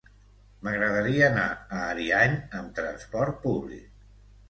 M'agradaria 0.67 1.27
anar 1.27 1.45
a 1.51 1.83
Ariany 1.91 2.37
amb 2.63 2.77
transport 2.83 3.43
públic. 3.49 4.07